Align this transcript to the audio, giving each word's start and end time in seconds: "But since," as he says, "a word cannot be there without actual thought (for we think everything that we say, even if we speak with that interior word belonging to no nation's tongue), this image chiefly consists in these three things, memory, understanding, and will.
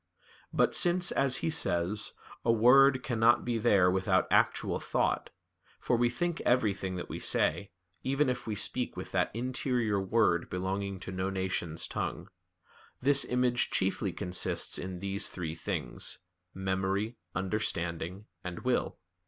"But 0.51 0.73
since," 0.73 1.11
as 1.11 1.37
he 1.45 1.51
says, 1.51 2.13
"a 2.43 2.51
word 2.51 3.03
cannot 3.03 3.45
be 3.45 3.59
there 3.59 3.91
without 3.91 4.25
actual 4.31 4.79
thought 4.79 5.29
(for 5.79 5.95
we 5.95 6.09
think 6.09 6.41
everything 6.41 6.95
that 6.95 7.07
we 7.07 7.19
say, 7.19 7.69
even 8.03 8.27
if 8.27 8.47
we 8.47 8.55
speak 8.55 8.97
with 8.97 9.11
that 9.11 9.29
interior 9.35 10.01
word 10.01 10.49
belonging 10.49 10.99
to 11.01 11.11
no 11.11 11.29
nation's 11.29 11.85
tongue), 11.85 12.29
this 12.99 13.23
image 13.25 13.69
chiefly 13.69 14.11
consists 14.11 14.79
in 14.79 15.01
these 15.01 15.29
three 15.29 15.53
things, 15.53 16.17
memory, 16.51 17.17
understanding, 17.35 18.25
and 18.43 18.61
will. 18.61 18.97